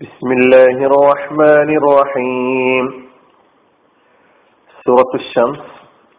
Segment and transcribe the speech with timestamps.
[0.00, 2.84] بسم الله الرحمن الرحيم
[4.86, 5.68] സൂറത്ത് ഷംസ്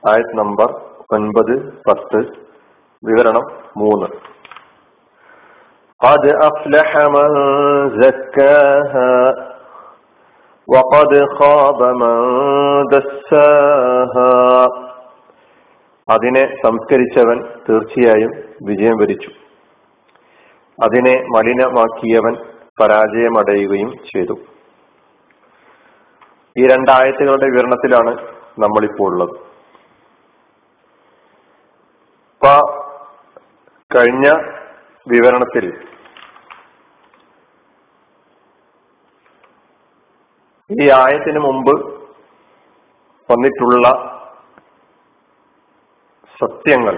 [0.03, 0.69] ആയത് നമ്പർ
[1.09, 1.53] ഒൻപത്
[1.87, 2.19] പത്ത്
[3.03, 3.45] വിവരണം
[3.81, 4.07] മൂന്ന്
[6.01, 7.29] قد أفلح من
[8.01, 9.13] زكاها
[10.67, 12.15] وقد خاب من
[12.93, 14.33] دساها
[16.07, 18.31] അതിനെ സംസ്കരിച്ചവൻ തീർച്ചയായും
[18.63, 19.31] വിജയം വരിച്ചു
[20.79, 22.35] അതിനെ മലിനമാക്കിയവൻ
[22.80, 24.34] പരാജയമടയുകയും ചെയ്തു.
[26.56, 28.12] ഈ രണ്ടായത്തുകളുടെ വിവരണത്തിലാണ്
[28.58, 29.36] നമ്മളിപ്പോൾ ഉള്ളത്.
[33.90, 34.26] കഴിഞ്ഞ
[35.06, 35.64] വിവരണത്തിൽ
[40.70, 41.72] ഈ ആയത്തിന് മുമ്പ്
[43.28, 43.86] വന്നിട്ടുള്ള
[46.40, 46.96] സത്യങ്ങൾ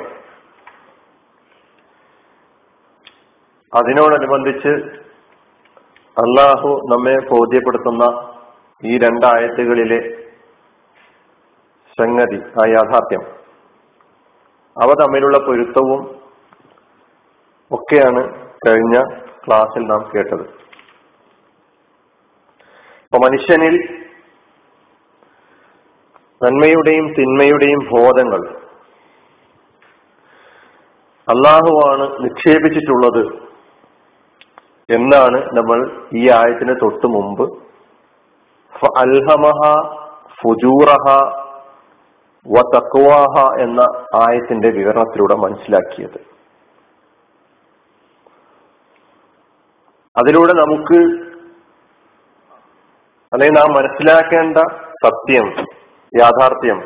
[3.73, 5.02] അതിനോടനുബന്ധിച്ച്
[6.17, 8.05] അള്ളാഹു നമ്മെ ബോധ്യപ്പെടുത്തുന്ന
[8.87, 10.01] ഈ രണ്ടായത്തുകളിലെ
[11.99, 13.23] സംഗതി ആ യാഥാർത്ഥ്യം.
[14.77, 16.03] അവ തമ്മിലുള്ള പൊരുത്തവും
[17.71, 18.23] ഒക്കെയാണ്
[18.67, 18.97] കഴിഞ്ഞ
[19.47, 20.45] ക്ലാസ്സിൽ നാം കേട്ടത്.
[23.05, 23.77] അപ്പൊ മനുഷ്യനിൽ
[26.45, 28.43] നന്മയുടെയും തിന്മയുടെയും ബോധങ്ങൾ
[31.29, 33.52] അള്ളാഹുവാണ് നിക്ഷേപിച്ചിട്ടുള്ളത്
[34.89, 35.79] എന്നാണ് നമ്മൾ
[36.15, 37.45] ഈ ആയത്തിന് തൊട്ട് മുമ്പ്.
[39.03, 39.61] അൽഹമഹ
[40.41, 41.09] ഫുജൂറഹ
[42.47, 43.81] വ തക്വാഹ എന്ന
[44.23, 46.21] ആയത്തിന്റെ വിവരണത്തിലൂടെ മനസ്സിലാക്കിയത്.
[50.17, 50.99] അതിലൂടെ നമുക്ക്
[53.33, 54.59] അല്ലെങ്കിൽ നാം മനസ്സിലാക്കേണ്ട
[55.05, 55.47] സത്യം
[56.13, 56.81] യാഥാർത്ഥ്യം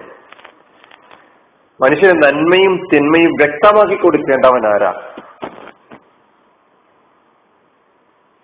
[1.80, 4.92] മനുഷ്യന് നന്മയും തിന്മയും വ്യക്തമാക്കി കൊടുക്കേണ്ടവൻ ആരാ?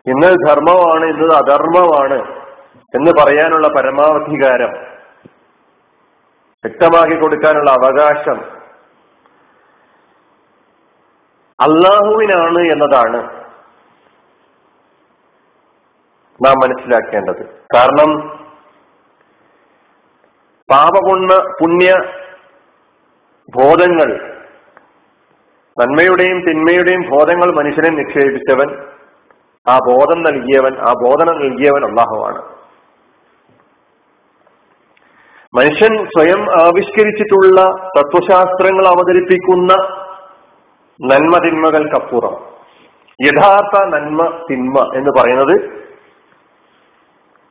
[0.06, 2.18] ഇന്ന് ധർമ്മമാണ് ഇന്ന് അധർമ്മമാണ്
[2.94, 4.72] എന്ന് പറയാനുള്ള പരമാവധികാരം
[6.64, 8.38] വ്യക്തമാക്കി കൊടുക്കാനുള്ള അവകാശം
[11.58, 13.18] അള്ളാഹുവിനാണ് എന്നതാണ്
[16.40, 17.42] നാം മനസ്സിലാക്കേണ്ടത്.
[17.74, 18.10] കാരണം
[20.68, 21.90] പാപപുണ്യ പുണ്യ
[23.48, 24.10] ബോധങ്ങൾ
[25.76, 28.91] നന്മയുടെയും തിന്മയുടെയും ബോധങ്ങൾ മനുഷ്യനെ നിക്ഷേപിച്ചവൻ
[29.66, 32.40] ആ ബോധം നൽകിയവൻ ആ ബോധനം നൽകിയവൻ അള്ളാഹുവാണ്
[35.56, 37.60] മനുഷ്യൻ സ്വയം ആവിഷ്കരിച്ചിട്ടുള്ള
[37.98, 39.72] തത്വശാസ്ത്രങ്ങൾ അവതരിപ്പിക്കുന്ന
[41.00, 42.34] നന്മ തിന്മകൾക്കപ്പുറം
[43.20, 44.20] യഥാർത്ഥ നന്മ
[44.50, 45.54] തിന്മ എന്ന് പറയുന്നത്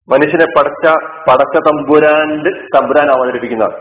[0.09, 0.85] മനുഷ്യനെ പടച്ച
[1.29, 3.77] പടച്ച തമ്പുരാന്റെ തമ്പുരാൻ അവതരിപ്പിക്കുന്നതാണ്.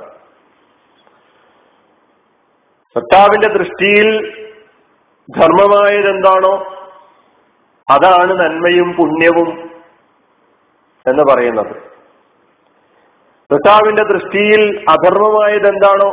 [2.97, 4.09] സത്താവിന്റെ ദൃഷ്ടിയിൽ
[5.39, 6.80] ധർമ്മമായതെന്താണോ?
[7.91, 9.71] അതാണ് നന്മയും പുണ്യവും
[11.07, 11.91] എന്ന് പറയുന്നത്.
[13.53, 16.11] കർത്താവിന്റെ ദൃഷ്ടിയിൽ അധർമ്മമായത് എന്താണോ?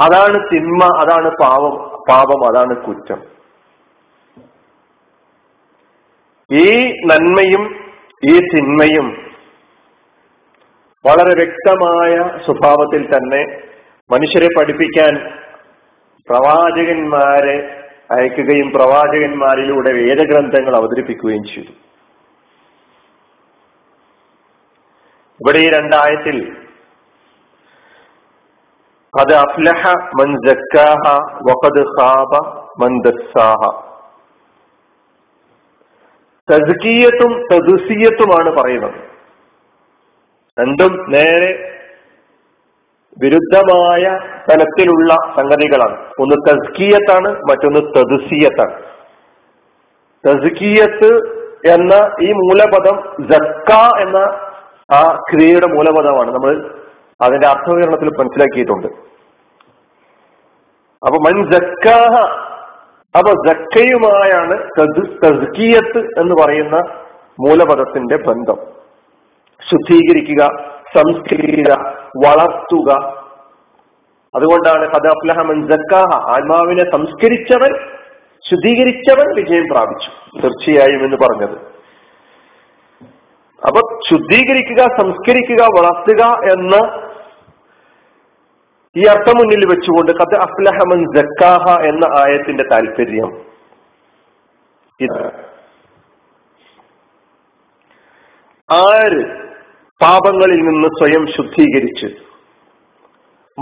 [0.00, 3.34] അതാണ് തിന്മ അതാണ് പാപം പാപം അതാണ് കുറ്റം.
[6.52, 7.92] ഈ നന്മയും
[8.24, 9.24] ഈ തിന്മയും
[11.06, 13.62] വളരെ വ്യക്തമായ സ്വഭാവത്തിൽ തന്നെ
[14.10, 15.38] മനുഷ്യരെ പഠിപ്പിക്കാൻ
[16.30, 21.72] പ്രവാചകന്മാരെ അയക്കുകയും പ്രവാചകന്മാരിലൂടെ വേദഗ്രന്ഥങ്ങൾ അവതരിപ്പിക്കുകയും ചെയ്തു.
[25.40, 26.56] ഇവിടെ ഈ രണ്ടായത്തിൽ
[29.20, 30.36] അത് അഫ്ലഹ മൻ
[31.50, 32.46] വഖദ് ഖാബ
[32.82, 33.84] മൻ ദസ്സാഹ
[36.52, 39.00] തസ്കീയത്തും തദുസീയത്തുമാണ് പറയുന്നത്.
[40.60, 41.73] രണ്ടും നേരെ
[43.22, 44.02] വിരുദ്ധമായ
[44.50, 46.06] തലത്തിലുള്ള സംഗതികളാണ്.
[46.20, 48.82] ഒന്ന് തസ്കീയത്താണ് മറ്റൊന്ന് തദുസീയത്താണ്
[50.28, 51.34] തസ്കിയത്ത്
[51.72, 54.16] എന്ന ഈ മൂലപദം ജക്ക എന്ന
[54.94, 56.34] ആ ക്രിയയുടെ മൂലപദമാണ്.
[56.34, 56.74] നമ്മൾ
[57.20, 58.86] അതിന്റെ അർത്ഥവിവരണത്തിൽ മനസ്സിലാക്കിയിട്ടുണ്ട്.
[61.06, 62.44] അപ്പൊ മൻ ജക്കാഹ
[63.18, 64.68] അപ്പൊ ജക്കയുമായാണ്
[65.24, 66.76] തസ്കിയത്ത് എന്ന് പറയുന്ന
[67.40, 68.56] മൂലപദത്തിന്റെ ബന്ധം.
[69.70, 71.72] ശുദ്ധീകരിക്കുക സംസ്കരിക്കുക
[72.26, 72.90] വളർത്തുക.
[74.36, 77.78] അതുകൊണ്ടാണ് കഥ അഫ്ലഹമൻ ജക്കാഹ ആത്മാവിനെ സംസ്കരിച്ചവൻ
[78.50, 80.40] ശുദ്ധീകരിച്ചവൻ വിജയം പ്രാപിച്ചു.
[80.40, 81.74] തീർച്ചയായും എന്ന് പറഞ്ഞത്.
[83.66, 87.04] അപ്പൊ ശുദ്ധീകരിക്കുക സംസ്കരിക്കുക വളർത്തുക എന്ന
[88.96, 93.40] ഈ അർത്ഥം മുന്നിൽ വെച്ചുകൊണ്ട് കഥ അഫ്ലഹമൻ ജക്കാഹ എന്ന ആയത്തിന്റെ താല്പര്യം
[95.00, 95.26] ഇത്
[98.72, 99.43] ആര്
[100.04, 102.06] പാപങ്ങളിൽ നിന്ന് സ്വയം ശുദ്ധീകരിച്ച്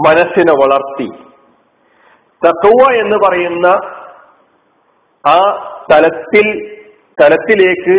[0.09, 1.09] മനസ്സിനെ വളർത്തി.
[2.47, 3.67] തക്കവ എന്ന് പറയുന്ന
[5.27, 5.39] ആ
[5.93, 6.77] തലത്തിൽ
[7.21, 7.99] തലത്തിലേക്ക്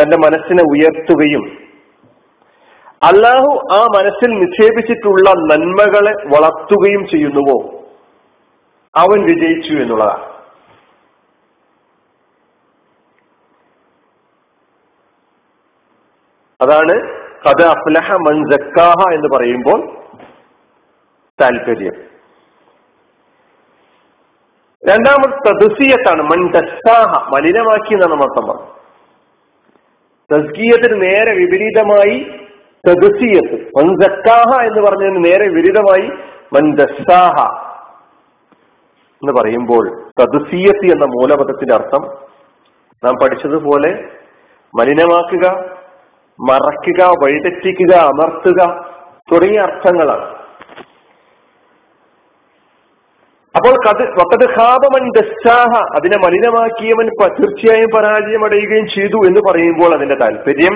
[0.00, 1.44] തന്റെ മനസ്സിനെ ഉയർത്തുകയും
[3.02, 7.58] അല്ലാഹു ആ മനസ്സിൽ നിക്ഷേപിച്ചിട്ടുള്ള നന്മകളെ വളർത്തുകയും ചെയ്യുന്നുവോ?
[8.96, 10.34] അവൻ വിജയിച്ചു എന്നുള്ളതാണ്.
[16.64, 16.94] അതാണ്
[17.44, 19.78] കഥ അഫ്ലഹ മൻ ജക്കാഹ എന്ന് പറയുമ്പോൾ
[21.40, 21.94] താല്പര്യം.
[24.82, 28.52] രണ്ടാമത് തദ്സീയത്താണ് മൻ ദസ്സാഹ മലിനമാക്കി എന്നാണ് മർത്തമ്മ
[30.30, 32.16] തസ്കീയത്തിന് നേരെ വിപരീതമായി
[32.88, 36.06] തദ്സീയത്ത് മൻ ജക്കാഹ എന്ന് പറഞ്ഞതിന് നേരെ വിപരീതമായി
[36.52, 37.36] മൻ ദസ്സാഹ
[39.22, 39.84] എന്ന് പറയുമ്പോൾ
[40.20, 42.02] തദ്സീയത്ത് എന്ന മൂലപദത്തിന്റെ അർത്ഥം.
[43.04, 43.90] നാം പഠിച്ചതുപോലെ
[44.80, 45.73] മലിനമാക്കുക
[46.40, 48.86] മറക്കുക വഴിതെറ്റിക്കുക അമർത്തുക
[49.32, 50.44] തുടങ്ങിയ അർത്ഥങ്ങളാണ്.
[53.56, 53.74] അപ്പോൾ
[55.96, 57.10] അതിനെ മലിനമാക്കിയവൻ
[57.40, 60.74] തീർച്ചയായും പരാജയമടയുകയും ചെയ്തു എന്ന് പറയുമ്പോൾ അതിന്റെ താല്പര്യം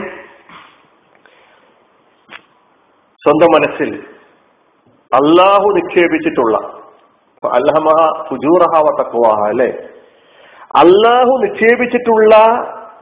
[3.23, 4.03] സ്വന്തം മനസ്സിൽ
[5.15, 6.57] അള്ളാഹു നിക്ഷേപിച്ചിട്ടുള്ള
[7.53, 9.89] അല്ലഹമഹ ഫുജൂറഹ തക്കുവാഹ അല്ലെ?
[10.77, 12.35] അള്ളാഹു നിക്ഷേപിച്ചിട്ടുള്ള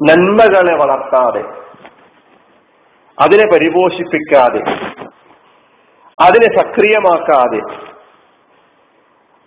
[0.02, 1.44] നന്മകളെ വളർത്താതെ
[3.20, 4.62] അതിനെ പരിപോഷിപ്പിക്കാതെ
[6.22, 7.60] അതിനെ സക്രിയമാക്കാതെ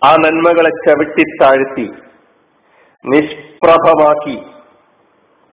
[0.04, 1.92] ആ നന്മകളെ ചവിട്ടിത്താഴ്ത്തി
[3.06, 4.36] നിഷ്പ്രഭമാക്കി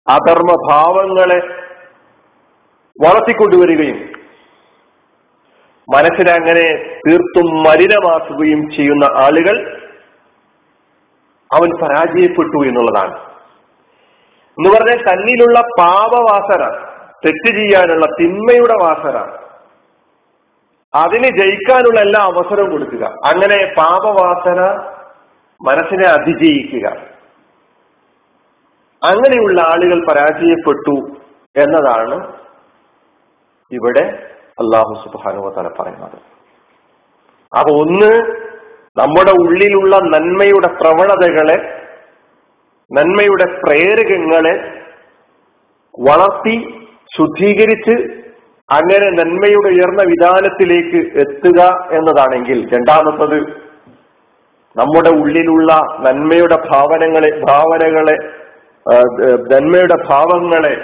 [0.09, 1.39] അധർമ്മഭാവങ്ങളെ
[3.05, 3.99] വളർത്തിക്കൊണ്ടുവരികയും
[5.95, 9.57] മനസ്സിനെ അങ്ങനെ തീർത്തും മലിനമാക്കുകയും ചെയ്യുന്ന ആളുകൾ
[11.53, 13.15] അവൻ പരാജയപ്പെട്ടു എന്നുള്ളതാണ്.
[14.59, 16.86] എന്ന് പറഞ്ഞാൽ തന്നിലുള്ള പാപവാസന
[17.25, 19.39] തെറ്റ് ചെയ്യാനുള്ള തിന്മയുടെ വാസന
[20.95, 23.05] അതിന് ജയിക്കാനുള്ള എല്ലാ അവസരവും കൊടുക്കുക.
[23.05, 24.61] അങ്ങനെ പാപവാസന
[25.63, 26.87] മനസ്സിനെ അതിജയിക്കുക.
[29.05, 31.17] അങ്ങനെയുള്ള ആളുകൾ പരാജയപ്പെട്ടു
[31.57, 32.33] എന്നതാണ്
[33.73, 36.19] ഇവിടെ അള്ളാഹു സുബാനുവതല പറയുന്നത്.
[37.59, 38.37] അപ്പൊ ഒന്ന്
[38.99, 41.83] നമ്മുടെ ഉള്ളിലുള്ള നന്മയുടെ പ്രവണതകളെ
[42.93, 44.85] നന്മയുടെ പ്രേരകങ്ങളെ
[46.09, 47.95] വളർത്തി ശുദ്ധീകരിച്ച്
[48.69, 51.61] അങ്ങനെ നന്മയുടെ ഉയർന്ന വിധാനത്തിലേക്ക് എത്തുക
[51.93, 53.39] എന്നതാണെങ്കിൽ രണ്ടാമത്തത്
[54.77, 55.73] നമ്മുടെ ഉള്ളിലുള്ള
[56.07, 58.17] നന്മയുടെ ഭാവനങ്ങളെ ഭാവനകളെ
[59.53, 60.75] നന്മയുടെ ഭാവങ്ങളെ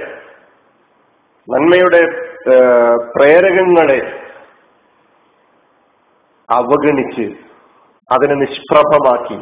[1.49, 2.03] നന്മയുടെ
[3.15, 4.01] പ്രേരകങ്ങളെ
[6.49, 7.27] അവഗണിച്ച്
[8.11, 9.39] അതിനെ നിഷ്പ്രഭമാക്കി.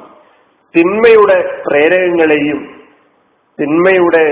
[0.75, 2.59] തിന്മയുടെ പ്രേരകങ്ങളെയും
[3.59, 4.27] തിന്മയുടെ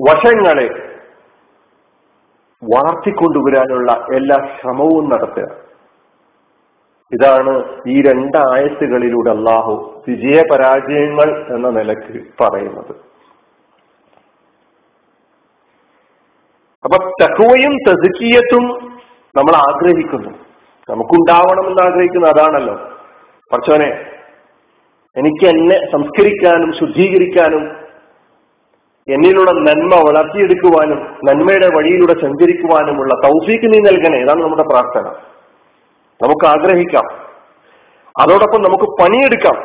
[0.00, 0.86] വശങ്ങളെ
[2.64, 5.66] വളർത്തിക്കൊണ്ടുവരാനുള്ള എല്ലാ ശ്രമവും നടത്തുക.
[7.12, 12.96] ഇതാണ് ഈ രണ്ടായത്തുകളിലൂടെ അള്ളാഹു വിജയപരാജയങ്ങൾ എന്ന നിലയ്ക്ക് പറയുന്നത്.
[16.84, 18.92] അപ്പൊ തക്കുവയും തെതുക്കിയത്തും
[19.36, 20.30] നമ്മൾ ആഗ്രഹിക്കുന്നു.
[20.90, 22.74] നമുക്കുണ്ടാവണമെന്ന് ആഗ്രഹിക്കുന്നു അതാണല്ലോ.
[23.52, 24.06] പക്ഷോനെ
[25.16, 27.85] എനിക്ക് എന്നെ സംസ്കരിക്കാനും ശുദ്ധീകരിക്കാനും
[29.08, 34.18] എന്നിലുള്ള നന്മ വളർത്തിയെടുക്കുവാനും നന്മയുടെ വഴിയിലൂടെ സഞ്ചരിക്കുവാനുമുള്ള തൗഫീക്ക് നീ നൽകണേ.
[34.18, 35.02] ഇതാണ് നമ്മുടെ പ്രാർത്ഥന.
[36.22, 37.04] നമുക്ക് ആഗ്രഹിക്കാം.
[38.20, 39.56] അതോടൊപ്പം നമുക്ക് പണിയെടുക്കാം.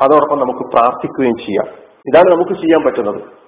[0.00, 1.66] അതോടൊപ്പം നമുക്ക് പ്രാർത്ഥിക്കുകയും ചെയ്യാം.
[2.06, 3.46] ഇതാണ് നമുക്ക് ചെയ്യാൻ പറ്റുന്നത്.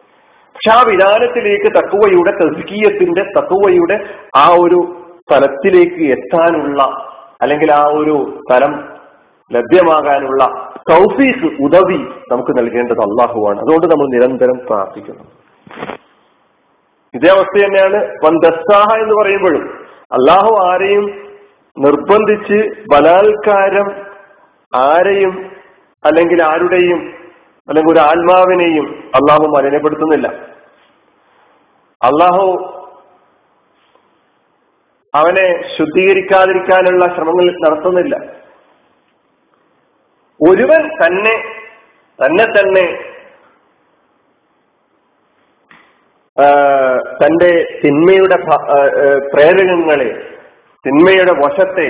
[0.54, 4.04] പക്ഷെ ആ വിധാനത്തിലേക്ക് തക്കുവയുടെ തസ്കീയത്തിന്റെ തക്കുവയുടെ
[4.37, 4.97] ആ ഒരു
[5.33, 6.83] തലത്തിലേക്ക് എത്താനുള്ള
[7.42, 8.88] അല്ലെങ്കിൽ ആ ഒരു തലം
[9.52, 11.99] ലഭ്യമാകാനുള്ള തൗഫീഖ് ഉദവി
[12.33, 13.61] നമുക്ക് നൽകേണ്ടത് അള്ളാഹുവാണ്.
[13.61, 15.25] അതുകൊണ്ട് നമ്മൾ നിരന്തരം പ്രാർത്ഥിക്കുന്നു.
[17.14, 19.62] ഇതേ അവസ്ഥ തന്നെയാണ് വന്തസ്സാഹ എന്ന് പറയുമ്പോഴും
[20.12, 21.07] അള്ളാഹു ആരെയും
[21.78, 22.59] നിർബന്ധിച്ച്
[22.92, 23.88] ബലാത്കാരം
[24.75, 25.50] ആരെയും
[26.04, 26.99] അല്ലെങ്കിൽ ആരുടെയും
[27.68, 30.28] അല്ലെങ്കിൽ ഒരു ആത്മാവിനെയും അള്ളാഹു മലിനപ്പെടുത്തുന്നില്ല.
[32.04, 32.75] അള്ളാഹു
[35.14, 35.47] അവനെ
[35.78, 38.16] ശുദ്ധീകരിക്കാതിരിക്കാനുള്ള ശ്രമങ്ങൾ നടത്തുന്നില്ല.
[40.40, 41.35] ഒരുവൻ തന്നെ
[42.18, 42.87] തന്നെ തന്നെ
[47.21, 47.50] തന്റെ
[47.83, 48.37] തിന്മയുടെ
[49.33, 50.11] പ്രേരകങ്ങളെ
[50.85, 51.88] തിന്മയുടെ വശത്തെ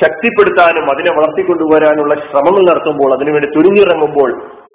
[0.00, 4.30] ശക്തിപ്പെടുത്താനും അതിനെ വളർത്തിക്കൊണ്ടുവരാനുള്ള ശ്രമങ്ങൾ നടത്തുമ്പോൾ അതിനുവേണ്ടി തുനിഞ്ഞിറങ്ങുമ്പോൾ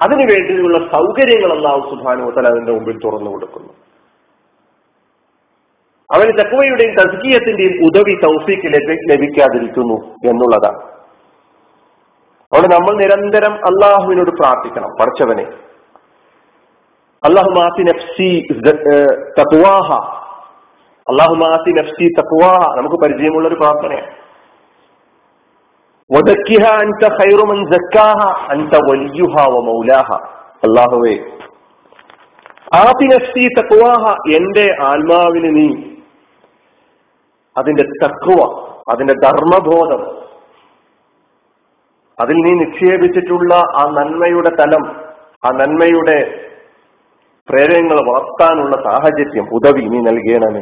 [0.05, 3.71] അതിനു വേണ്ടിയുള്ള സൗകര്യങ്ങൾ അള്ളാഹു സുധാനുവത്തൽ അതിന്റെ മുമ്പിൽ തുറന്നു കൊടുക്കുന്നു.
[6.09, 8.69] അവന് തക്കുവയുടെയും തസ്കീയത്തിന്റെയും ഉദവി തൗഫീക്ക്
[9.11, 9.97] ലഭിക്കാതിരിക്കുന്നു
[10.31, 10.79] എന്നുള്ളതാണ്.
[12.51, 15.43] അതുകൊണ്ട് നമ്മൾ നിരന്തരം അള്ളാഹുവിനോട് പ്രാർത്ഥിക്കണം പഠിച്ചവനെ.
[17.23, 18.47] അള്ളാഹു മാത്തി നഫ്സി
[21.35, 22.07] മാത്തി നഫ്സി
[22.77, 24.11] നമുക്ക് പരിചയമുള്ള ഒരു പ്രാർത്ഥനയാണ്.
[30.63, 31.15] അള്ളാഹുവേ
[33.05, 33.47] നഫ്സി
[34.35, 35.69] എന്റെ ആത്മാവിന് നീ
[37.57, 40.28] അതിന്റെ തക്വ അതിന്റെ ധർമ്മബോധം
[42.19, 44.95] അതിൽ നീ നിക്ഷേപിച്ചിട്ടുള്ള ആ നന്മയുടെ തലം
[45.45, 46.45] ആ നന്മയുടെ
[47.49, 50.61] പ്രേരങ്ങൾ വളർത്താനുള്ള സാഹചര്യം ഉദവി നീ നൽകണമേ.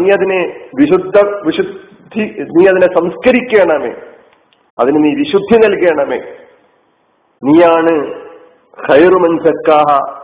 [0.00, 3.92] നീ അതിനെ വിശുദ്ധ വിശുദ്ധി നീ അതിനെ സംസ്കരിക്കണമേ.
[4.78, 6.20] അതിന് നീ വിശുദ്ധി നൽകണമേ.
[7.44, 8.22] നീയാണ്
[8.88, 10.16] ഖൈറുമൻ സക്കാഹ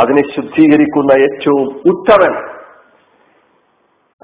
[0.00, 2.53] അതിനെ ശുദ്ധീകരിക്കുന്ന ഏറ്റവും ഉത്തമൻ.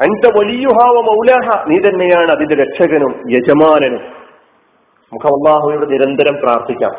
[0.01, 4.03] അൻത വലിയുഹാവ മൗലാഹ നീ തന്നെയാണ് അതിന്റെ രക്ഷകനും യജമാനനും.
[5.13, 6.93] നമുക്ക് അള്ളാഹുയോട് നിരന്തരം പ്രാർത്ഥിക്കാം.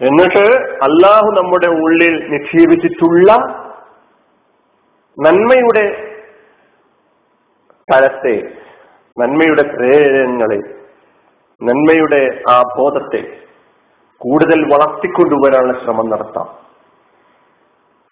[0.00, 3.32] എന്നിട്ട് അള്ളാഹു നമ്മുടെ ഉള്ളിൽ നിക്ഷേപിച്ചിട്ടുള്ള
[5.18, 6.14] നന്മയുടെ
[7.92, 8.50] തലത്തെ
[9.18, 10.60] നന്മയുടെ പ്രേരങ്ങളെ
[11.62, 13.36] നന്മയുടെ ആ ബോധത്തെ
[14.18, 16.48] കൂടുതൽ വളർത്തിക്കൊണ്ടുവരാനുള്ള ശ്രമം നടത്താം.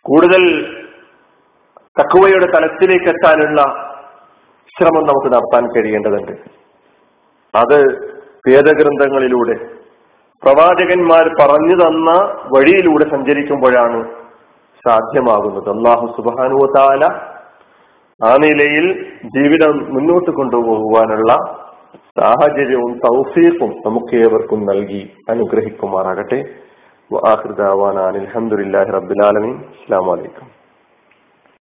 [0.03, 0.43] കൂടുതൽ
[2.00, 3.61] തക്കുവയുടെ തലത്തിലേക്ക് എത്താനുള്ള
[4.75, 6.33] ശ്രമം നമുക്ക് നടത്താൻ കഴിയേണ്ടതുണ്ട്.
[7.54, 7.78] അത്
[8.49, 9.57] വേദഗ്രന്ഥങ്ങളിലൂടെ
[10.45, 12.11] പ്രവാചകന്മാർ പറഞ്ഞു തന്ന
[12.54, 13.99] വഴിയിലൂടെ സഞ്ചരിക്കുമ്പോഴാണ്
[14.85, 15.69] സാധ്യമാകുന്നത്.
[15.71, 17.04] അള്ളാഹു സുബാനുവതാല
[18.21, 18.87] ആ നിലയിൽ
[19.25, 21.33] ജീവിതം മുന്നോട്ട് കൊണ്ടുപോകുവാനുള്ള
[22.21, 26.40] സാഹചര്യവും തൗഫീഖും നമുക്ക് ഏവർക്കും നൽകി അനുഗ്രഹിക്കുമാറാകട്ടെ.
[28.11, 30.60] അലഹമുല്ലാഹി റബ്ബുലാലമീൻ അസ്സാം വലൈക്കും